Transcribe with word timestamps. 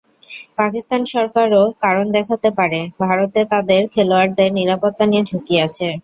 পাকিস্তান 0.57 1.01
সরকারও 1.07 1.63
কারণ 1.83 2.05
দেখাতে 2.17 2.49
পারে, 2.59 2.79
ভারতে 3.01 3.41
তাদের 3.51 3.81
খেলোয়াড়দের 3.93 4.49
নিরাপত্তা 4.57 5.05
নিয়ে 5.07 5.27
ঝুঁকি 5.29 5.55
আছে। 5.65 5.87